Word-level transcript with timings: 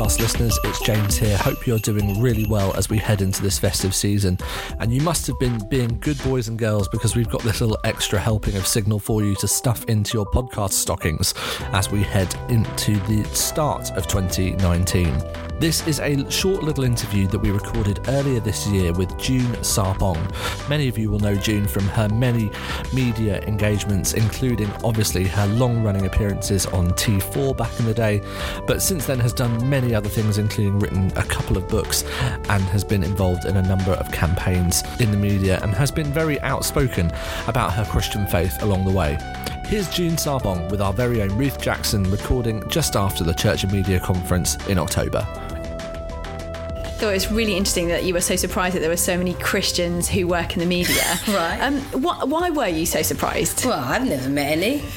Podcast 0.00 0.18
listeners. 0.20 0.58
It's 0.64 0.80
James 0.80 1.18
here. 1.18 1.36
Hope 1.36 1.66
you're 1.66 1.78
doing 1.78 2.18
really 2.22 2.46
well 2.46 2.74
as 2.74 2.88
we 2.88 2.96
head 2.96 3.20
into 3.20 3.42
this 3.42 3.58
festive 3.58 3.94
season. 3.94 4.38
And 4.78 4.90
you 4.94 5.02
must 5.02 5.26
have 5.26 5.38
been 5.38 5.58
being 5.68 5.98
good 6.00 6.18
boys 6.22 6.48
and 6.48 6.58
girls 6.58 6.88
because 6.88 7.16
we've 7.16 7.28
got 7.28 7.42
this 7.42 7.60
little 7.60 7.78
extra 7.84 8.18
helping 8.18 8.56
of 8.56 8.66
signal 8.66 8.98
for 8.98 9.22
you 9.22 9.34
to 9.36 9.48
stuff 9.48 9.84
into 9.84 10.16
your 10.16 10.24
podcast 10.26 10.72
stockings 10.72 11.34
as 11.72 11.90
we 11.90 12.02
head 12.02 12.34
into 12.48 12.96
the 13.00 13.24
start 13.34 13.90
of 13.92 14.06
2019. 14.06 15.22
This 15.60 15.86
is 15.86 16.00
a 16.00 16.30
short 16.30 16.62
little 16.62 16.84
interview 16.84 17.26
that 17.26 17.38
we 17.38 17.50
recorded 17.50 18.00
earlier 18.08 18.40
this 18.40 18.66
year 18.68 18.94
with 18.94 19.14
June 19.18 19.52
Sarpong. 19.62 20.16
Many 20.70 20.88
of 20.88 20.96
you 20.96 21.10
will 21.10 21.18
know 21.18 21.34
June 21.34 21.66
from 21.66 21.84
her 21.88 22.08
many 22.08 22.50
media 22.94 23.42
engagements, 23.42 24.14
including 24.14 24.72
obviously 24.82 25.26
her 25.26 25.46
long 25.48 25.82
running 25.82 26.06
appearances 26.06 26.64
on 26.64 26.88
T4 26.92 27.54
back 27.54 27.78
in 27.78 27.84
the 27.84 27.92
day, 27.92 28.22
but 28.66 28.80
since 28.80 29.04
then 29.04 29.18
has 29.18 29.34
done 29.34 29.68
many 29.68 29.89
other 29.94 30.08
things, 30.08 30.38
including 30.38 30.78
written 30.78 31.12
a 31.16 31.22
couple 31.22 31.56
of 31.56 31.68
books 31.68 32.04
and 32.48 32.62
has 32.64 32.84
been 32.84 33.02
involved 33.02 33.44
in 33.44 33.56
a 33.56 33.62
number 33.62 33.92
of 33.92 34.10
campaigns 34.12 34.82
in 35.00 35.10
the 35.10 35.16
media 35.16 35.58
and 35.62 35.74
has 35.74 35.90
been 35.90 36.12
very 36.12 36.40
outspoken 36.40 37.12
about 37.46 37.72
her 37.72 37.84
Christian 37.84 38.26
faith 38.26 38.62
along 38.62 38.84
the 38.84 38.92
way. 38.92 39.18
Here's 39.66 39.88
June 39.88 40.16
Sarpong 40.16 40.68
with 40.70 40.80
our 40.80 40.92
very 40.92 41.22
own 41.22 41.36
Ruth 41.36 41.60
Jackson 41.60 42.04
recording 42.10 42.68
just 42.68 42.96
after 42.96 43.22
the 43.22 43.34
Church 43.34 43.62
and 43.62 43.72
Media 43.72 44.00
Conference 44.00 44.56
in 44.66 44.78
October 44.78 45.26
thought 47.00 47.10
it 47.10 47.14
was 47.14 47.32
really 47.32 47.56
interesting 47.56 47.88
that 47.88 48.04
you 48.04 48.12
were 48.12 48.20
so 48.20 48.36
surprised 48.36 48.76
that 48.76 48.80
there 48.80 48.90
were 48.90 48.96
so 48.96 49.16
many 49.16 49.32
Christians 49.34 50.06
who 50.06 50.26
work 50.26 50.52
in 50.52 50.60
the 50.60 50.66
media. 50.66 51.02
right. 51.28 51.58
Um, 51.60 51.80
wh- 52.02 52.28
why 52.28 52.50
were 52.50 52.68
you 52.68 52.84
so 52.84 53.00
surprised? 53.00 53.64
Well, 53.64 53.82
I've 53.82 54.06
never 54.06 54.28
met 54.28 54.52
any. 54.52 54.78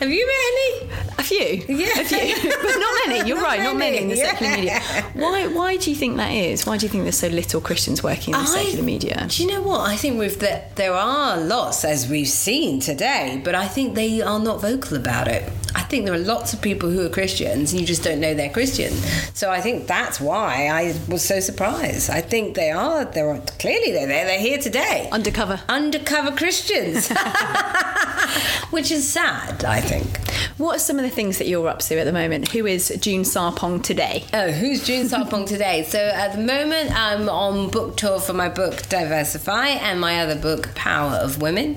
Have 0.00 0.10
you 0.10 0.26
met 0.26 0.42
any? 0.52 0.90
A 1.18 1.22
few. 1.22 1.76
Yeah. 1.76 2.00
A 2.00 2.04
few. 2.04 2.50
but 2.50 2.78
not 2.78 3.06
many. 3.06 3.28
You're 3.28 3.36
not 3.40 3.44
right, 3.44 3.58
many. 3.58 3.70
not 3.70 3.76
many 3.76 3.98
in 3.98 4.08
the 4.08 4.16
yeah. 4.16 4.30
secular 4.30 4.56
media. 4.56 4.80
Why, 5.12 5.46
why 5.48 5.76
do 5.76 5.90
you 5.90 5.96
think 5.96 6.16
that 6.16 6.30
is? 6.30 6.64
Why 6.64 6.78
do 6.78 6.86
you 6.86 6.90
think 6.90 7.02
there's 7.04 7.18
so 7.18 7.28
little 7.28 7.60
Christians 7.60 8.02
working 8.02 8.32
in 8.32 8.40
the 8.40 8.46
I, 8.46 8.62
secular 8.64 8.82
media? 8.82 9.26
Do 9.28 9.42
you 9.42 9.50
know 9.50 9.60
what? 9.60 9.82
I 9.82 9.96
think 9.96 10.18
we've, 10.18 10.38
that 10.38 10.76
there 10.76 10.94
are 10.94 11.36
lots, 11.38 11.84
as 11.84 12.08
we've 12.08 12.28
seen 12.28 12.80
today, 12.80 13.42
but 13.44 13.54
I 13.54 13.68
think 13.68 13.94
they 13.94 14.22
are 14.22 14.40
not 14.40 14.62
vocal 14.62 14.96
about 14.96 15.28
it. 15.28 15.52
I 15.92 15.94
think 15.94 16.06
there 16.06 16.14
are 16.14 16.18
lots 16.18 16.54
of 16.54 16.62
people 16.62 16.88
who 16.88 17.04
are 17.04 17.10
Christians 17.10 17.72
and 17.72 17.78
you 17.78 17.86
just 17.86 18.02
don't 18.02 18.18
know 18.18 18.32
they're 18.32 18.48
Christian. 18.48 18.94
So 19.34 19.50
I 19.50 19.60
think 19.60 19.86
that's 19.86 20.22
why 20.22 20.68
I 20.68 20.98
was 21.06 21.22
so 21.22 21.38
surprised. 21.38 22.08
I 22.08 22.22
think 22.22 22.54
they 22.54 22.70
are. 22.70 23.04
They're 23.04 23.38
clearly 23.58 23.92
they're 23.92 24.06
there. 24.06 24.24
They're 24.24 24.40
here 24.40 24.56
today. 24.56 25.10
Undercover. 25.12 25.60
Undercover 25.68 26.34
Christians. 26.34 27.12
Which 28.72 28.90
is 28.90 29.06
sad, 29.06 29.66
I 29.66 29.82
think. 29.82 30.18
What 30.56 30.76
are 30.76 30.78
some 30.78 30.96
of 30.96 31.02
the 31.02 31.10
things 31.10 31.36
that 31.36 31.46
you're 31.46 31.68
up 31.68 31.80
to 31.80 31.98
at 31.98 32.04
the 32.04 32.12
moment? 32.12 32.52
Who 32.52 32.64
is 32.64 32.88
June 33.02 33.22
Sarpong 33.22 33.82
today? 33.82 34.24
Oh, 34.32 34.50
who's 34.50 34.86
June 34.86 35.08
Sarpong 35.08 35.46
today? 35.46 35.84
So 35.84 35.98
at 35.98 36.32
the 36.32 36.38
moment, 36.42 36.90
I'm 36.98 37.28
on 37.28 37.68
book 37.68 37.98
tour 37.98 38.18
for 38.18 38.32
my 38.32 38.48
book 38.48 38.88
Diversify 38.88 39.66
and 39.68 40.00
my 40.00 40.20
other 40.20 40.36
book 40.36 40.74
Power 40.74 41.16
of 41.16 41.42
Women, 41.42 41.76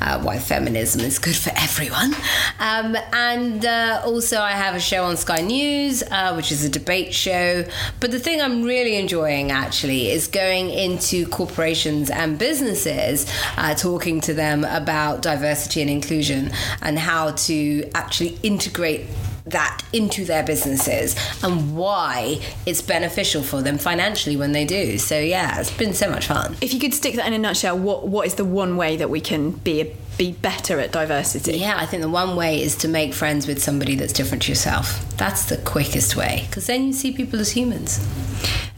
uh, 0.00 0.22
Why 0.22 0.38
Feminism 0.38 1.00
is 1.00 1.18
Good 1.18 1.34
for 1.34 1.50
Everyone. 1.56 2.14
Um, 2.60 2.96
and 3.12 3.66
uh, 3.66 4.02
also, 4.04 4.38
I 4.38 4.52
have 4.52 4.76
a 4.76 4.80
show 4.80 5.02
on 5.02 5.16
Sky 5.16 5.40
News, 5.40 6.04
uh, 6.04 6.32
which 6.34 6.52
is 6.52 6.64
a 6.64 6.68
debate 6.68 7.12
show. 7.12 7.64
But 7.98 8.12
the 8.12 8.20
thing 8.20 8.40
I'm 8.40 8.62
really 8.62 8.94
enjoying 8.96 9.50
actually 9.50 10.10
is 10.10 10.28
going 10.28 10.70
into 10.70 11.26
corporations 11.26 12.08
and 12.08 12.38
businesses, 12.38 13.26
uh, 13.56 13.74
talking 13.74 14.20
to 14.20 14.32
them 14.32 14.62
about 14.64 15.22
diversity 15.22 15.80
and 15.80 15.90
inclusion 15.90 16.35
and 16.82 16.98
how 16.98 17.32
to 17.32 17.88
actually 17.94 18.38
integrate 18.42 19.06
that 19.46 19.82
into 19.92 20.24
their 20.24 20.42
businesses 20.42 21.14
and 21.42 21.76
why 21.76 22.40
it's 22.66 22.82
beneficial 22.82 23.42
for 23.42 23.62
them 23.62 23.78
financially 23.78 24.36
when 24.36 24.52
they 24.52 24.64
do. 24.64 24.98
So 24.98 25.18
yeah, 25.18 25.60
it's 25.60 25.70
been 25.70 25.94
so 25.94 26.10
much 26.10 26.26
fun. 26.26 26.56
If 26.60 26.74
you 26.74 26.80
could 26.80 26.92
stick 26.92 27.14
that 27.14 27.26
in 27.26 27.32
a 27.32 27.38
nutshell, 27.38 27.78
what 27.78 28.08
what 28.08 28.26
is 28.26 28.34
the 28.34 28.44
one 28.44 28.76
way 28.76 28.96
that 28.96 29.08
we 29.08 29.20
can 29.20 29.52
be 29.52 29.80
a 29.80 29.96
be 30.18 30.32
better 30.32 30.80
at 30.80 30.92
diversity? 30.92 31.58
Yeah, 31.58 31.76
I 31.78 31.86
think 31.86 32.02
the 32.02 32.08
one 32.08 32.36
way 32.36 32.60
is 32.60 32.74
to 32.76 32.88
make 32.88 33.12
friends 33.14 33.46
with 33.46 33.62
somebody 33.62 33.96
that's 33.96 34.12
different 34.12 34.42
to 34.44 34.48
yourself. 34.50 35.04
That's 35.16 35.44
the 35.44 35.58
quickest 35.58 36.16
way 36.16 36.46
because 36.48 36.66
then 36.66 36.86
you 36.86 36.92
see 36.92 37.12
people 37.12 37.38
as 37.40 37.52
humans. 37.52 38.04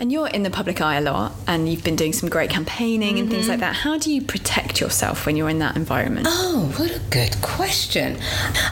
And 0.01 0.13
you're 0.13 0.29
in 0.29 0.45
the 0.45 0.51
public 0.51 0.81
eye 0.81 0.97
a 0.97 1.01
lot 1.01 1.33
and 1.49 1.69
you've 1.69 1.83
been 1.83 1.97
doing 1.97 2.13
some 2.13 2.29
great 2.29 2.51
campaigning 2.51 3.15
mm-hmm. 3.15 3.23
and 3.23 3.31
things 3.31 3.49
like 3.49 3.57
mm-hmm. 3.57 3.73
that. 3.73 3.77
How 3.77 3.99
do 3.99 4.13
you 4.13 4.23
protect 4.23 4.81
yourself 4.81 5.27
when 5.27 5.35
you're 5.35 5.49
in 5.49 5.59
that 5.59 5.75
environment? 5.77 6.29
Oh, 6.31 6.73
what 6.77 6.95
a 6.95 7.01
good 7.11 7.37
question. 7.43 8.17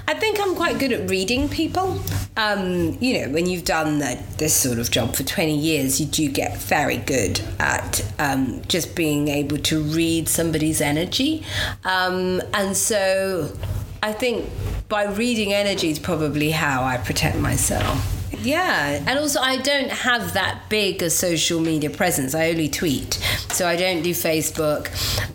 I 0.06 0.14
think 0.14 0.38
I'm 0.40 0.54
quite 0.54 0.78
good 0.78 0.92
at 0.92 1.10
reading 1.10 1.48
people. 1.48 2.00
Um, 2.36 2.96
you 3.00 3.20
know, 3.20 3.32
when 3.32 3.46
you've 3.46 3.64
done 3.64 3.98
the, 3.98 4.22
this 4.38 4.54
sort 4.54 4.78
of 4.78 4.90
job 4.92 5.16
for 5.16 5.24
20 5.24 5.56
years, 5.56 6.00
you 6.00 6.06
do 6.06 6.30
get 6.30 6.58
very 6.58 6.98
good 6.98 7.40
at 7.58 8.08
um, 8.20 8.62
just 8.68 8.94
being 8.94 9.26
able 9.26 9.58
to 9.58 9.82
read 9.82 10.28
somebody's 10.28 10.80
energy. 10.80 11.44
Um, 11.84 12.40
and 12.54 12.76
so 12.76 13.52
I 14.00 14.12
think 14.12 14.48
by 14.88 15.06
reading 15.06 15.52
energy 15.52 15.90
is 15.90 15.98
probably 15.98 16.52
how 16.52 16.84
I 16.84 16.98
protect 16.98 17.38
myself. 17.38 18.15
Yeah, 18.46 19.02
and 19.06 19.18
also 19.18 19.40
I 19.40 19.56
don't 19.56 19.90
have 19.90 20.34
that 20.34 20.68
big 20.68 21.02
a 21.02 21.10
social 21.10 21.60
media 21.60 21.90
presence. 21.90 22.34
I 22.34 22.50
only 22.50 22.68
tweet, 22.68 23.14
so 23.50 23.66
I 23.66 23.74
don't 23.74 24.02
do 24.02 24.10
Facebook. 24.10 24.88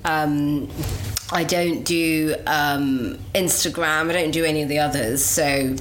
Um, 0.05 0.69
I 1.31 1.43
don't 1.43 1.83
do 1.83 2.35
um, 2.47 3.17
Instagram. 3.35 4.09
I 4.09 4.13
don't 4.13 4.31
do 4.31 4.45
any 4.45 4.63
of 4.63 4.69
the 4.69 4.79
others. 4.79 5.23
So 5.23 5.75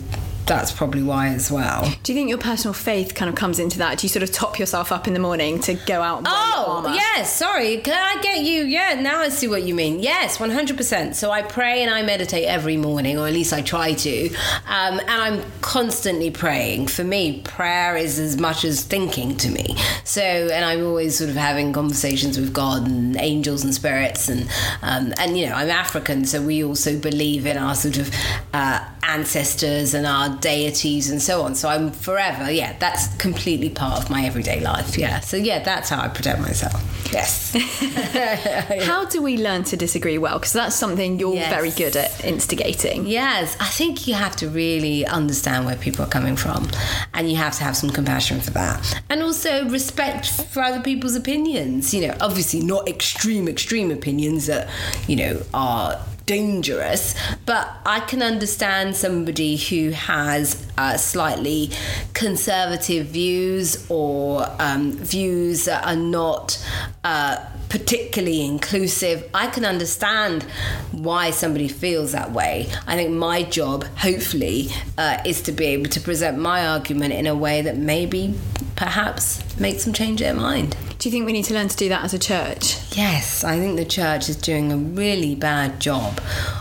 that's 0.47 0.73
probably 0.73 1.05
why 1.05 1.29
as 1.29 1.51
well. 1.51 1.85
Do 2.03 2.13
you 2.13 2.19
think 2.19 2.29
your 2.29 2.39
personal 2.39 2.75
faith 2.75 3.15
kind 3.15 3.29
of 3.29 3.37
comes 3.37 3.61
into 3.61 3.79
that? 3.79 3.99
Do 3.99 4.05
you 4.05 4.09
sort 4.09 4.25
of 4.25 4.33
top 4.33 4.59
yourself 4.59 4.91
up 4.91 5.07
in 5.07 5.15
the 5.15 5.21
morning 5.21 5.61
to 5.61 5.75
go 5.75 6.03
out? 6.03 6.19
And 6.19 6.27
oh, 6.29 6.50
yes. 6.95 7.37
Sorry, 7.37 7.79
can 7.79 7.95
I 7.95 8.21
get 8.23 8.43
you? 8.43 8.65
Yeah, 8.65 9.01
now 9.01 9.21
I 9.21 9.29
see 9.29 9.49
what 9.49 9.63
you 9.63 9.75
mean. 9.75 10.01
Yes, 10.01 10.39
one 10.41 10.51
hundred 10.51 10.77
percent. 10.77 11.17
So 11.17 11.31
I 11.31 11.43
pray 11.43 11.83
and 11.83 11.91
I 11.91 12.03
meditate 12.03 12.47
every 12.47 12.77
morning, 12.77 13.19
or 13.19 13.27
at 13.27 13.33
least 13.33 13.53
I 13.53 13.63
try 13.63 13.95
to, 13.95 14.29
um, 14.67 15.01
and 15.01 15.11
I'm 15.11 15.43
constantly 15.61 16.31
praying. 16.31 16.89
For 16.89 17.05
me, 17.05 17.43
prayer 17.43 17.97
is 17.97 18.19
as 18.19 18.39
much 18.39 18.65
as 18.65 18.83
thinking 18.83 19.37
to 19.39 19.51
me. 19.51 19.77
So, 20.05 20.23
and 20.23 20.65
I'm 20.65 20.85
always 20.85 21.19
sort 21.19 21.31
of 21.31 21.37
having 21.37 21.73
conversations 21.73 22.39
with 22.39 22.53
God 22.53 22.87
and 22.87 23.17
angels 23.17 23.65
and 23.65 23.75
spirits, 23.75 24.29
and 24.29 24.49
um, 24.83 25.13
and 25.19 25.39
you 25.39 25.47
know, 25.47 25.55
I'm 25.55 25.71
African, 25.71 26.25
so 26.25 26.41
we 26.43 26.65
also 26.65 26.99
believe 26.99 27.47
in 27.47 27.57
our 27.57 27.75
sort 27.75 27.99
of 27.99 28.15
uh, 28.53 28.85
ancestors 29.03 29.95
and 29.95 30.07
our 30.07 30.29
deities 30.37 31.11
and 31.11 31.21
so 31.21 31.43
on. 31.43 31.55
So 31.55 31.69
I'm 31.69 31.91
forever, 31.91 32.51
yeah, 32.51 32.77
that's 32.79 33.15
completely 33.17 33.71
part 33.71 34.03
of 34.03 34.11
my 34.11 34.25
everyday 34.25 34.61
life. 34.61 34.97
Yeah. 34.97 35.21
So 35.21 35.37
yeah, 35.37 35.63
that's 35.63 35.89
how 35.89 36.01
I 36.01 36.09
protect 36.09 36.41
myself. 36.41 36.60
Myself. 36.63 37.13
Yes. 37.13 37.53
How 38.87 39.05
do 39.05 39.21
we 39.23 39.37
learn 39.37 39.65
to 39.65 39.77
disagree 39.77 40.19
well? 40.19 40.39
Because 40.39 40.53
that's 40.53 40.77
something 40.77 41.19
you're 41.19 41.35
Yes. 41.35 41.53
very 41.53 41.71
good 41.71 41.97
at 41.97 42.25
instigating. 42.25 43.07
Yes, 43.07 43.57
I 43.61 43.67
think 43.67 44.07
you 44.07 44.15
have 44.15 44.37
to 44.37 44.49
really 44.49 45.05
understand 45.07 45.67
where 45.67 45.77
people 45.77 46.05
are 46.05 46.09
coming 46.09 46.37
from 46.37 46.69
and 47.15 47.31
you 47.31 47.37
have 47.37 47.55
to 47.57 47.65
have 47.65 47.77
some 47.77 47.91
compassion 47.91 48.41
for 48.41 48.51
that. 48.53 49.03
And 49.09 49.23
also 49.23 49.69
respect 49.69 50.27
for 50.29 50.63
other 50.63 50.81
people's 50.81 51.17
opinions. 51.17 51.93
You 51.95 52.09
know, 52.09 52.17
obviously 52.21 52.61
not 52.61 52.89
extreme, 52.89 53.49
extreme 53.49 53.91
opinions 53.91 54.47
that, 54.47 54.69
you 55.09 55.17
know, 55.17 55.43
are 55.55 56.01
dangerous, 56.31 57.17
but 57.45 57.69
I 57.85 57.99
can 57.99 58.23
understand 58.23 58.95
somebody 58.95 59.57
who 59.57 59.91
has 59.91 60.65
uh, 60.79 60.97
slightly 60.97 61.71
conservative 62.15 63.07
views 63.07 63.85
or 63.91 64.47
um, 64.61 64.93
views 64.93 65.65
that 65.65 65.85
are 65.85 65.97
not. 65.97 66.65
Uh, 67.03 67.45
particularly 67.71 68.45
inclusive. 68.45 69.31
I 69.33 69.47
can 69.47 69.65
understand 69.65 70.43
why 70.91 71.31
somebody 71.31 71.69
feels 71.69 72.11
that 72.11 72.33
way. 72.33 72.69
I 72.89 72.97
think 72.97 73.13
my 73.13 73.45
job, 73.45 73.85
hopefully, 73.97 74.71
uh, 74.99 75.23
is 75.25 75.41
to 75.43 75.53
be 75.53 75.67
able 75.67 75.89
to 75.91 76.01
present 76.01 76.37
my 76.37 76.67
argument 76.67 77.15
in 77.15 77.29
a 77.29 77.35
way 77.37 77.63
that 77.63 77.77
maybe 77.77 78.35
perhaps 78.81 79.43
makes 79.61 79.85
them 79.85 79.93
change 79.93 80.21
their 80.21 80.33
mind. 80.33 80.75
Do 80.99 81.07
you 81.07 81.13
think 81.13 81.27
we 81.27 81.33
need 81.33 81.45
to 81.45 81.55
learn 81.55 81.69
to 81.69 81.77
do 81.77 81.91
that 81.91 82.03
as 82.03 82.15
a 82.15 82.19
church? 82.19 82.79
Yes, 82.97 83.45
I 83.45 83.59
think 83.59 83.77
the 83.77 83.85
church 83.85 84.31
is 84.31 84.37
doing 84.37 84.73
a 84.73 84.77
really 84.79 85.35
bad 85.35 85.81
job 85.81 86.19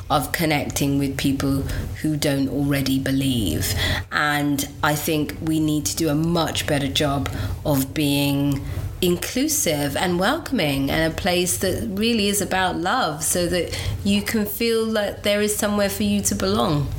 of 0.10 0.33
connecting 0.33 1.00
with 1.00 1.18
people 1.18 1.62
who 2.01 2.18
don't 2.18 2.50
already 2.50 3.00
believe. 3.00 3.74
And 4.12 4.68
I 4.83 4.95
think 4.95 5.38
we 5.42 5.62
need 5.62 5.86
to 5.86 5.95
do 5.95 6.10
a 6.10 6.16
much 6.16 6.68
better 6.68 6.89
job 6.89 7.30
of 7.66 7.94
being 7.94 8.65
inclusive 9.01 9.95
and 9.95 10.19
welcoming 10.19 10.92
and 10.92 11.13
a 11.13 11.15
place 11.15 11.60
that 11.60 11.88
really 11.89 12.27
is 12.27 12.42
about 12.42 12.75
love 12.75 13.24
so 13.24 13.48
that 13.48 13.80
you 14.04 14.22
can 14.22 14.45
feel 14.45 14.88
that 14.92 15.24
there 15.24 15.39
is 15.39 15.56
somewhere 15.56 15.89
for 15.89 16.04
you 16.04 16.19
to 16.24 16.36
belong. 16.36 16.89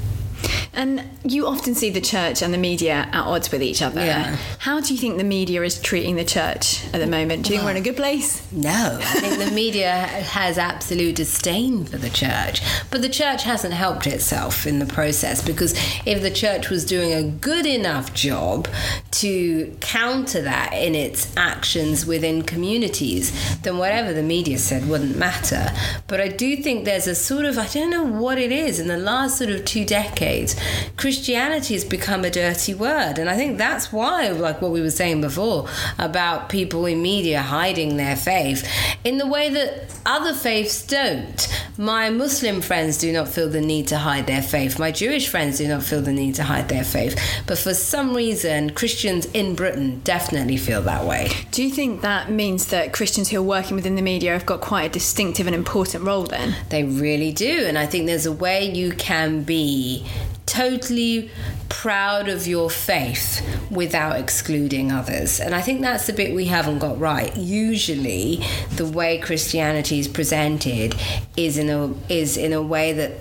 And 0.73 1.03
you 1.25 1.47
often 1.47 1.75
see 1.75 1.91
the 1.91 2.01
church 2.01 2.43
and 2.43 2.55
the 2.55 2.59
media 2.59 3.09
at 3.13 3.25
odds 3.25 3.51
with 3.51 3.63
each 3.63 3.83
other. 3.83 4.05
Yeah. 4.05 4.37
How 4.61 4.81
do 4.81 4.95
you 4.95 5.01
think 5.01 5.19
the 5.19 5.25
media 5.25 5.63
is 5.63 5.81
treating 5.81 6.15
the 6.17 6.25
church 6.25 6.85
at 6.95 6.99
the 6.99 7.07
moment? 7.07 7.45
Do 7.45 7.53
you 7.53 7.59
think 7.59 7.65
we're 7.65 7.73
in 7.73 7.77
a 7.77 7.81
good 7.81 7.97
place? 7.97 8.41
No, 8.53 8.99
I 9.01 9.21
think 9.21 9.39
the 9.39 9.51
media 9.51 9.91
has 9.91 10.59
absolute 10.59 11.17
disdain 11.17 11.85
for 11.85 11.99
the 11.99 12.09
church. 12.09 12.63
But 12.91 13.03
the 13.03 13.09
church 13.09 13.43
hasn't 13.43 13.75
helped 13.75 14.07
itself 14.07 14.65
in 14.67 14.79
the 14.79 14.87
process 14.87 15.45
because 15.45 15.75
if 16.07 16.23
the 16.23 16.31
church 16.31 16.71
was 16.71 16.85
doing 16.85 17.13
a 17.13 17.25
good 17.25 17.67
enough 17.67 18.15
job 18.15 18.69
to 19.13 19.77
counter 19.81 20.41
that 20.43 20.73
in 20.73 20.95
its 20.95 21.37
actions 21.37 22.07
within 22.07 22.43
communities, 22.43 23.33
then 23.63 23.77
whatever 23.77 24.13
the 24.13 24.23
media 24.23 24.57
said 24.57 24.89
wouldn't 24.89 25.17
matter. 25.17 25.73
But 26.07 26.21
I 26.21 26.29
do 26.29 26.57
think 26.57 26.85
there's 26.85 27.09
a 27.09 27.15
sort 27.15 27.45
of, 27.45 27.59
I 27.59 27.67
don't 27.67 27.91
know 27.91 28.05
what 28.05 28.39
it 28.39 28.53
is, 28.53 28.79
in 28.79 28.87
the 28.87 28.97
last 28.97 29.39
sort 29.39 29.51
of 29.51 29.65
two 29.65 29.85
decades, 29.85 30.55
Christianity 30.97 31.75
has 31.75 31.85
become 31.85 32.25
a 32.25 32.31
dirty 32.31 32.75
word. 32.75 33.19
And 33.19 33.29
I 33.29 33.37
think 33.37 33.59
that's 33.59 33.93
why, 33.93 34.29
like 34.29 34.61
what 34.61 34.71
we 34.71 34.81
were 34.81 34.91
saying 34.91 35.21
before, 35.21 35.69
about 35.99 36.49
people 36.49 36.87
in 36.87 37.03
media 37.03 37.41
hiding 37.41 37.97
their 37.97 38.17
faith 38.17 38.69
in 39.05 39.19
the 39.19 39.27
way 39.27 39.49
that 39.51 39.95
other 40.07 40.35
faiths 40.35 40.87
don't. 40.87 41.49
My 41.77 42.11
Muslim 42.11 42.61
friends 42.61 42.99
do 42.99 43.13
not 43.13 43.29
feel 43.29 43.49
the 43.49 43.61
need 43.61 43.89
to 43.89 43.99
hide 43.99 44.27
their 44.27 44.43
faith. 44.43 44.79
My 44.79 44.91
Jewish 44.91 45.29
friends 45.29 45.59
do 45.59 45.69
not 45.69 45.83
feel 45.83 46.03
the 46.03 46.13
need 46.13 46.35
to 46.37 46.45
hide 46.45 46.69
their 46.69 46.85
faith. 46.85 47.19
But 47.47 47.59
for 47.59 47.75
some 47.75 48.15
reason, 48.15 48.71
Christians 48.71 49.27
in 49.27 49.55
Britain 49.55 50.01
definitely 50.05 50.57
feel 50.57 50.83
that 50.83 51.05
way. 51.05 51.31
Do 51.51 51.63
you 51.63 51.71
think 51.71 52.03
that 52.03 52.31
means 52.31 52.67
that 52.67 52.93
Christians 52.93 53.31
who 53.31 53.39
are 53.39 53.43
working 53.43 53.77
within 53.77 53.97
the 53.97 54.03
media 54.03 54.33
have 54.33 54.47
got 54.47 54.61
quite 54.61 54.85
a 54.85 54.89
distinctive 54.89 55.47
and 55.47 55.55
important 55.55 56.05
role 56.05 56.25
then? 56.25 56.55
They 56.69 56.85
really 56.85 57.33
do. 57.33 57.65
And 57.67 57.79
I 57.79 57.87
think 57.87 58.07
there's 58.07 58.27
a 58.27 58.33
way 58.33 58.71
you 58.71 58.93
can 58.93 59.43
be 59.43 60.07
totally 60.51 61.31
proud 61.69 62.29
of 62.29 62.47
your 62.47 62.69
faith 62.69 63.41
without 63.71 64.19
excluding 64.19 64.91
others. 64.91 65.39
And 65.39 65.55
I 65.55 65.63
think 65.63 65.81
that's 65.81 66.07
the 66.07 66.13
bit 66.13 66.35
we 66.35 66.47
haven't 66.47 66.81
got 66.81 66.99
right. 66.99 67.35
Usually 67.37 68.45
the 68.75 68.85
way 68.85 69.19
Christianity 69.19 70.01
is 70.01 70.09
presented 70.09 70.97
is 71.37 71.57
in 71.57 71.71
a 71.71 71.95
is 72.13 72.37
in 72.37 72.53
a 72.53 72.61
way 72.61 72.93
that 72.93 73.13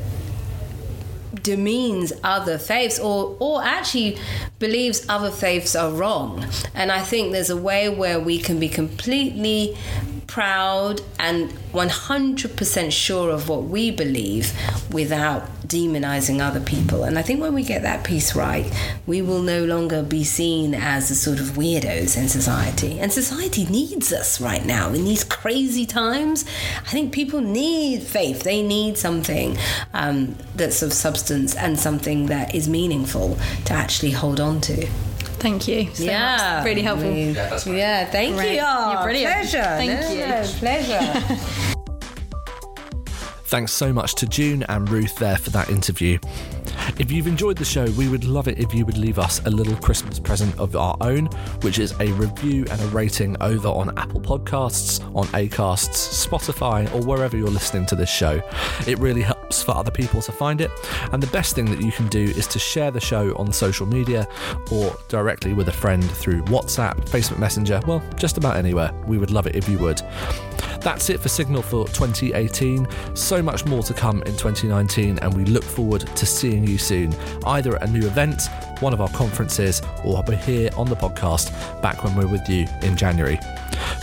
demeans 1.43 2.11
other 2.23 2.57
faiths 2.57 2.99
or 2.99 3.37
or 3.39 3.63
actually 3.63 4.17
believes 4.57 5.05
other 5.07 5.31
faiths 5.31 5.75
are 5.75 5.91
wrong. 5.91 6.45
And 6.73 6.91
I 6.91 7.01
think 7.01 7.31
there's 7.31 7.51
a 7.51 7.57
way 7.57 7.89
where 7.89 8.19
we 8.19 8.39
can 8.39 8.59
be 8.59 8.69
completely 8.69 9.77
proud 10.29 11.01
and 11.17 11.51
100% 11.73 12.91
sure 12.91 13.31
of 13.31 13.49
what 13.49 13.63
we 13.63 13.89
believe 13.89 14.53
without 14.91 15.43
demonizing 15.67 16.39
other 16.39 16.59
people. 16.59 17.03
And 17.03 17.17
I 17.17 17.23
think 17.23 17.41
when 17.41 17.55
we 17.55 17.63
get 17.63 17.81
that 17.81 18.03
piece 18.03 18.35
right, 18.35 18.71
we 19.07 19.23
will 19.23 19.41
no 19.41 19.65
longer 19.65 20.03
be 20.03 20.23
seen 20.23 20.75
as 20.75 21.09
the 21.09 21.15
sort 21.15 21.39
of 21.39 21.47
weirdos 21.57 22.15
in 22.15 22.29
society. 22.29 22.99
And 22.99 23.11
society 23.11 23.65
needs 23.65 24.13
us 24.13 24.39
right 24.39 24.63
now 24.63 24.89
in 24.89 25.03
these 25.03 25.23
crazy 25.23 25.87
times. 25.87 26.45
I 26.77 26.89
think 26.89 27.11
people 27.11 27.41
need 27.41 28.03
faith, 28.03 28.43
they 28.43 28.61
need 28.61 28.97
something 28.97 29.57
um, 29.93 30.35
that's 30.55 30.83
of 30.83 30.93
substance 30.93 31.55
and 31.55 31.79
something 31.79 32.27
that 32.27 32.53
is 32.53 32.69
meaningful 32.69 33.37
to 33.65 33.73
actually 33.73 34.11
hold 34.11 34.39
on 34.39 34.61
to. 34.61 34.87
Thank 35.39 35.67
you. 35.67 35.89
So 35.93 36.03
yeah, 36.03 36.57
much. 36.57 36.65
Really 36.65 36.81
helpful. 36.81 37.13
Yeah, 37.73 38.05
thank 38.05 38.35
Great. 38.35 38.55
you. 38.55 38.61
Oh, 38.63 38.91
You're 38.93 39.03
brilliant. 39.03 39.33
Pleasure. 39.33 39.63
Thank 39.63 40.01
No, 40.01 40.11
you. 40.11 40.27
no, 40.27 40.43
pleasure. 40.57 41.35
Thanks 43.45 43.71
so 43.71 43.91
much 43.91 44.13
to 44.15 44.27
June 44.27 44.63
and 44.69 44.87
Ruth 44.89 45.15
there 45.15 45.37
for 45.37 45.49
that 45.51 45.69
interview. 45.69 46.19
If 46.97 47.11
you've 47.11 47.27
enjoyed 47.27 47.57
the 47.57 47.65
show, 47.65 47.85
we 47.91 48.07
would 48.09 48.25
love 48.25 48.47
it 48.47 48.59
if 48.59 48.73
you 48.73 48.85
would 48.85 48.97
leave 48.97 49.19
us 49.19 49.45
a 49.45 49.49
little 49.49 49.75
Christmas 49.75 50.19
present 50.19 50.57
of 50.59 50.75
our 50.75 50.97
own, 51.01 51.27
which 51.61 51.79
is 51.79 51.93
a 51.99 52.11
review 52.13 52.65
and 52.71 52.81
a 52.81 52.87
rating 52.87 53.35
over 53.41 53.67
on 53.67 53.97
Apple 53.97 54.21
Podcasts, 54.21 55.03
on 55.15 55.27
Acasts, 55.33 56.25
Spotify, 56.25 56.91
or 56.93 57.05
wherever 57.05 57.37
you're 57.37 57.47
listening 57.47 57.85
to 57.87 57.95
this 57.95 58.09
show. 58.09 58.41
It 58.87 58.97
really 58.99 59.21
helps 59.21 59.61
for 59.61 59.75
other 59.75 59.91
people 59.91 60.21
to 60.21 60.31
find 60.31 60.61
it. 60.61 60.71
And 61.11 61.21
the 61.21 61.27
best 61.27 61.55
thing 61.55 61.65
that 61.65 61.81
you 61.81 61.91
can 61.91 62.07
do 62.07 62.23
is 62.23 62.47
to 62.47 62.59
share 62.59 62.91
the 62.91 63.01
show 63.01 63.35
on 63.35 63.51
social 63.53 63.85
media 63.85 64.27
or 64.71 64.95
directly 65.07 65.53
with 65.53 65.69
a 65.69 65.73
friend 65.73 66.03
through 66.03 66.43
WhatsApp, 66.43 66.97
Facebook 67.09 67.39
Messenger, 67.39 67.81
well, 67.87 68.03
just 68.15 68.37
about 68.37 68.57
anywhere. 68.57 68.91
We 69.05 69.17
would 69.17 69.31
love 69.31 69.47
it 69.47 69.55
if 69.55 69.67
you 69.69 69.77
would. 69.79 70.01
That's 70.81 71.09
it 71.09 71.19
for 71.19 71.27
Signal 71.27 71.61
for 71.61 71.87
2018. 71.87 72.87
So 73.13 73.43
much 73.43 73.65
more 73.65 73.83
to 73.83 73.93
come 73.93 74.23
in 74.23 74.37
2019, 74.37 75.19
and 75.19 75.33
we 75.33 75.43
look 75.43 75.63
forward 75.63 76.01
to 76.15 76.25
seeing 76.25 76.65
you 76.65 76.77
soon, 76.79 77.13
either 77.45 77.75
at 77.75 77.87
a 77.87 77.91
new 77.91 78.05
event, 78.07 78.49
one 78.79 78.93
of 78.93 79.01
our 79.01 79.09
conferences, 79.09 79.81
or 80.03 80.23
here 80.35 80.69
on 80.75 80.87
the 80.87 80.95
podcast 80.95 81.51
back 81.81 82.03
when 82.03 82.15
we're 82.15 82.27
with 82.27 82.47
you 82.49 82.65
in 82.81 82.95
January. 82.95 83.39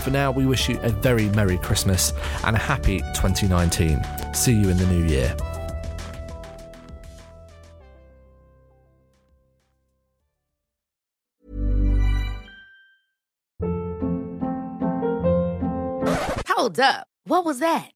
For 0.02 0.10
now, 0.10 0.30
we 0.30 0.46
wish 0.46 0.68
you 0.68 0.78
a 0.82 0.90
very 0.90 1.28
Merry 1.30 1.58
Christmas 1.58 2.12
and 2.44 2.54
a 2.54 2.58
happy 2.58 3.00
2019. 3.14 4.00
See 4.34 4.52
you 4.52 4.68
in 4.68 4.76
the 4.76 4.86
new 4.86 5.04
year. 5.04 5.36
Hold 16.48 16.80
up. 16.80 17.06
What 17.24 17.44
was 17.44 17.58
that? 17.58 17.95